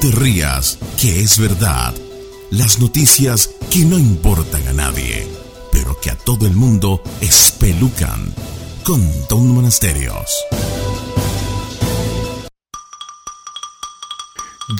te 0.00 0.10
rías, 0.10 0.78
que 0.98 1.20
es 1.20 1.38
verdad. 1.38 1.94
Las 2.50 2.80
noticias 2.80 3.54
que 3.70 3.80
no 3.80 3.98
importan 3.98 4.66
a 4.68 4.72
nadie, 4.72 5.26
pero 5.70 6.00
que 6.00 6.10
a 6.10 6.16
todo 6.16 6.46
el 6.46 6.54
mundo 6.54 7.02
espelucan. 7.20 8.34
Con 8.82 9.02
Don 9.28 9.54
Monasterios. 9.54 10.46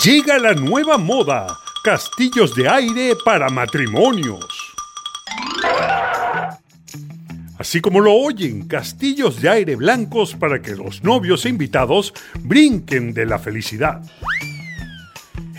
Llega 0.03 0.39
la 0.39 0.55
nueva 0.55 0.97
moda, 0.97 1.47
castillos 1.85 2.55
de 2.55 2.69
aire 2.69 3.15
para 3.23 3.51
matrimonios. 3.51 4.47
Así 7.59 7.83
como 7.83 8.01
lo 8.01 8.15
oyen, 8.15 8.67
castillos 8.67 9.43
de 9.43 9.51
aire 9.51 9.77
blancos 9.77 10.35
para 10.35 10.63
que 10.63 10.75
los 10.75 11.05
novios 11.05 11.45
e 11.45 11.51
invitados 11.51 12.15
brinquen 12.39 13.13
de 13.13 13.27
la 13.27 13.39
felicidad. 13.39 14.01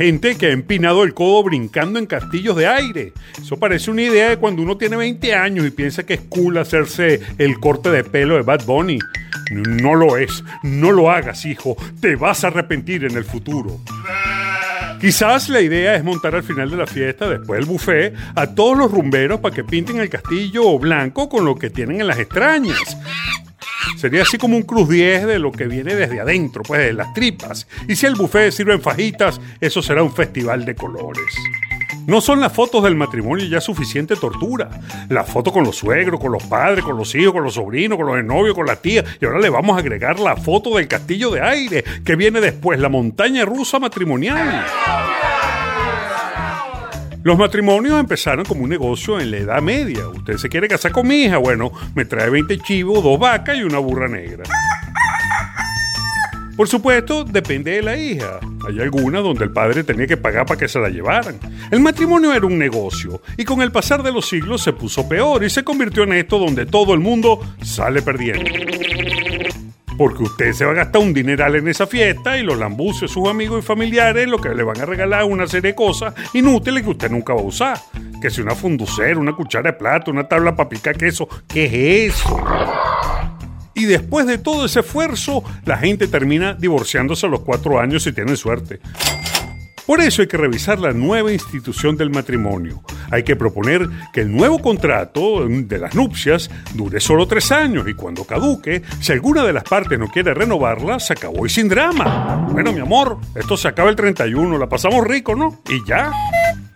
Gente 0.02 0.36
que 0.36 0.48
ha 0.48 0.52
empinado 0.52 1.04
el 1.04 1.14
codo 1.14 1.44
brincando 1.44 2.00
en 2.00 2.08
castillos 2.08 2.56
de 2.56 2.66
aire. 2.66 3.14
Eso 3.40 3.60
parece 3.60 3.92
una 3.92 4.02
idea 4.02 4.30
de 4.30 4.38
cuando 4.38 4.64
uno 4.64 4.76
tiene 4.76 4.98
20 4.98 5.36
años 5.36 5.64
y 5.64 5.70
piensa 5.70 6.02
que 6.08 6.16
es 6.16 6.22
cool 6.22 6.58
hacerse 6.58 7.22
el 7.38 7.60
corte 7.60 7.92
de 7.92 8.04
pelo 8.04 8.34
de 8.34 8.42
Bad 8.42 8.66
Bunny. 8.66 8.98
No 9.52 9.94
lo 9.94 10.18
es. 10.18 10.44
No 10.64 10.92
lo 10.92 11.12
hagas, 11.12 11.46
hijo. 11.46 11.78
Te 12.00 12.16
vas 12.16 12.44
a 12.44 12.48
arrepentir 12.48 13.06
en 13.06 13.16
el 13.16 13.26
futuro. 13.26 13.80
Quizás 15.00 15.50
la 15.50 15.62
idea 15.62 15.94
es 15.96 16.04
montar 16.04 16.34
al 16.34 16.42
final 16.42 16.72
de 16.72 16.78
la 16.78 16.88
fiesta, 16.88 17.30
después 17.30 17.60
del 17.60 17.70
buffet, 17.70 18.16
a 18.34 18.56
todos 18.56 18.76
los 18.76 18.90
rumberos 18.90 19.40
para 19.40 19.54
que 19.54 19.64
pinten 19.64 20.00
el 20.00 20.10
castillo 20.10 20.80
blanco 20.80 21.30
con 21.30 21.46
lo 21.46 21.56
que 21.56 21.70
tienen 21.70 22.02
en 22.02 22.08
las 22.08 22.18
extrañas. 22.18 22.98
Sería 24.02 24.24
así 24.24 24.40
como 24.40 24.58
un 24.58 24.64
cruz 24.64 24.90
10 24.90 25.28
de 25.28 25.38
lo 25.38 25.52
que 25.52 25.68
viene 25.68 25.94
desde 25.94 26.20
adentro, 26.20 26.64
pues 26.64 26.82
de 26.82 26.92
las 26.92 27.14
tripas. 27.14 27.68
Y 27.88 27.96
si 27.96 28.08
el 28.08 28.16
buffet 28.16 28.52
sirve 28.52 28.74
en 28.74 28.82
fajitas, 28.82 29.40
eso 29.60 29.84
será 29.84 30.02
un 30.02 30.12
festival 30.12 30.66
de 30.66 30.74
colores. 30.74 31.36
No 32.08 32.20
son 32.20 32.42
las 32.42 32.52
fotos 32.52 32.84
del 32.84 32.96
matrimonio 32.96 33.46
ya 33.46 33.62
suficiente 33.62 34.16
tortura. 34.16 34.72
La 35.10 35.24
foto 35.24 35.52
con 35.52 35.64
los 35.64 35.76
suegros, 35.76 36.20
con 36.20 36.32
los 36.32 36.42
padres, 36.42 36.84
con 36.84 36.98
los 36.98 37.14
hijos, 37.14 37.32
con 37.32 37.44
los 37.44 37.54
sobrinos, 37.54 37.96
con 37.96 38.08
los 38.08 38.26
novios, 38.26 38.56
con 38.56 38.66
las 38.66 38.82
tías. 38.82 39.06
Y 39.22 39.26
ahora 39.26 39.40
le 39.40 39.52
vamos 39.52 39.78
a 39.78 39.82
agregar 39.82 40.20
la 40.20 40.36
foto 40.36 40.78
del 40.78 40.88
castillo 40.88 41.30
de 41.30 41.42
aire, 41.42 41.84
que 42.04 42.16
viene 42.16 42.42
después, 42.42 42.80
la 42.80 42.90
montaña 42.90 43.46
rusa 43.46 43.78
matrimonial. 43.78 44.66
Los 47.24 47.38
matrimonios 47.38 48.00
empezaron 48.00 48.46
como 48.46 48.64
un 48.64 48.70
negocio 48.70 49.20
en 49.20 49.30
la 49.30 49.38
Edad 49.38 49.62
Media. 49.62 50.08
Usted 50.08 50.38
se 50.38 50.50
quiere 50.50 50.68
casar 50.68 50.92
con 50.92 51.08
mi 51.08 51.24
hija, 51.24 51.38
bueno, 51.38 51.72
me 51.94 52.06
trae 52.06 52.32
20 52.32 52.58
chivos, 52.60 53.04
dos 53.04 53.20
vacas 53.20 53.58
y 53.58 53.64
una 53.64 53.78
burra 53.78 54.08
negra. 54.08 54.44
Por 56.58 56.68
supuesto, 56.68 57.24
depende 57.24 57.72
de 57.72 57.82
la 57.84 57.96
hija. 57.96 58.40
Hay 58.68 58.80
algunas 58.80 59.24
donde 59.24 59.46
el 59.46 59.52
padre 59.52 59.84
tenía 59.84 60.08
que 60.08 60.18
pagar 60.18 60.46
para 60.46 60.60
que 60.60 60.68
se 60.68 60.80
la 60.80 60.90
llevaran. 60.90 61.40
El 61.70 61.80
matrimonio 61.80 62.34
era 62.34 62.46
un 62.46 62.58
negocio 62.58 63.22
y 63.38 63.46
con 63.46 63.62
el 63.62 63.72
pasar 63.72 64.04
de 64.04 64.12
los 64.12 64.28
siglos 64.28 64.62
se 64.62 64.74
puso 64.74 65.08
peor 65.08 65.44
y 65.44 65.50
se 65.50 65.64
convirtió 65.64 66.04
en 66.04 66.14
esto 66.14 66.40
donde 66.40 66.66
todo 66.66 66.94
el 66.94 67.00
mundo 67.00 67.40
sale 67.62 68.02
perdiendo. 68.02 68.71
Porque 70.02 70.24
usted 70.24 70.54
se 70.54 70.66
va 70.66 70.72
a 70.72 70.74
gastar 70.74 71.00
un 71.00 71.14
dineral 71.14 71.58
en 71.58 71.68
esa 71.68 71.86
fiesta 71.86 72.36
y 72.36 72.42
los 72.42 72.58
lambucios, 72.58 73.12
sus 73.12 73.30
amigos 73.30 73.64
y 73.64 73.68
familiares, 73.68 74.28
lo 74.28 74.42
que 74.42 74.50
le 74.50 74.64
van 74.64 74.82
a 74.82 74.86
regalar 74.88 75.26
una 75.26 75.46
serie 75.46 75.74
de 75.74 75.76
cosas 75.76 76.16
inútiles 76.34 76.82
que 76.82 76.90
usted 76.90 77.12
nunca 77.12 77.36
va 77.36 77.42
a 77.42 77.44
usar. 77.44 77.78
Que 78.20 78.32
si 78.32 78.42
una 78.42 78.56
funducera, 78.56 79.20
una 79.20 79.36
cuchara 79.36 79.72
de 79.72 79.78
plata, 79.78 80.10
una 80.10 80.28
tabla 80.28 80.56
para 80.56 80.70
picar 80.70 80.98
queso, 80.98 81.30
¿qué 81.48 82.08
es 82.08 82.16
eso? 82.16 82.44
Y 83.76 83.86
después 83.86 84.26
de 84.26 84.40
todo 84.40 84.66
ese 84.66 84.80
esfuerzo, 84.80 85.44
la 85.66 85.78
gente 85.78 86.08
termina 86.08 86.56
divorciándose 86.56 87.28
a 87.28 87.30
los 87.30 87.42
cuatro 87.42 87.80
años 87.80 88.02
si 88.02 88.12
tienen 88.12 88.38
suerte. 88.38 88.80
Por 89.86 90.02
eso 90.02 90.24
hay 90.24 90.28
que 90.28 90.38
revisar 90.38 90.80
la 90.80 90.94
nueva 90.94 91.32
institución 91.32 91.96
del 91.96 92.10
matrimonio. 92.10 92.82
Hay 93.12 93.24
que 93.24 93.36
proponer 93.36 93.88
que 94.14 94.22
el 94.22 94.36
nuevo 94.36 94.60
contrato 94.60 95.48
de 95.48 95.78
las 95.78 95.94
nupcias 95.94 96.50
dure 96.74 97.00
solo 97.00 97.28
tres 97.28 97.52
años 97.52 97.88
y 97.88 97.94
cuando 97.94 98.24
caduque, 98.24 98.82
si 99.00 99.12
alguna 99.12 99.44
de 99.44 99.54
las 99.54 99.64
partes 99.64 100.00
no 100.00 100.08
quiere 100.08 100.34
renovarla, 100.34 101.00
se 101.00 101.14
acabó 101.14 101.46
y 101.46 101.50
sin 101.50 101.68
drama. 101.68 102.48
Bueno, 102.52 102.72
mi 102.72 102.80
amor, 102.80 103.18
esto 103.36 103.58
se 103.58 103.68
acaba 103.68 103.90
el 103.90 103.96
31, 103.96 104.58
la 104.58 104.68
pasamos 104.68 105.06
rico, 105.06 105.36
¿no? 105.36 105.62
Y 105.70 105.86
ya. 105.86 106.12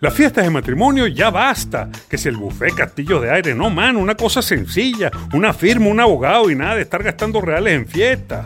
Las 0.00 0.12
fiestas 0.12 0.44
de 0.44 0.50
matrimonio 0.50 1.06
ya 1.06 1.30
basta. 1.30 1.88
Que 2.08 2.18
si 2.18 2.28
el 2.28 2.36
buffet 2.36 2.74
castillo 2.74 3.18
de 3.20 3.30
aire, 3.30 3.54
no, 3.54 3.70
mano, 3.70 3.98
una 3.98 4.14
cosa 4.14 4.42
sencilla. 4.42 5.10
Una 5.32 5.54
firma, 5.54 5.86
un 5.86 6.00
abogado 6.00 6.50
y 6.50 6.54
nada 6.54 6.74
de 6.74 6.82
estar 6.82 7.02
gastando 7.02 7.40
reales 7.40 7.74
en 7.74 7.86
fiestas. 7.86 8.44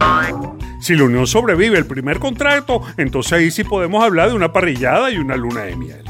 Si 0.81 0.95
la 0.95 1.05
unión 1.05 1.27
sobrevive 1.27 1.77
el 1.77 1.87
primer 1.87 2.19
contrato, 2.19 2.83
entonces 2.97 3.33
ahí 3.33 3.51
sí 3.51 3.65
podemos 3.65 4.03
hablar 4.03 4.29
de 4.29 4.37
una 4.37 4.53
parrillada 4.53 5.11
y 5.11 5.17
una 5.17 5.37
luna 5.37 5.63
de 5.63 5.77
miel. 5.77 6.10